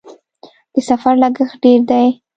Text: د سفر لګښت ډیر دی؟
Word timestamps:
د 0.73 0.75
سفر 0.89 1.13
لګښت 1.21 1.55
ډیر 1.63 1.81
دی؟ 1.89 2.07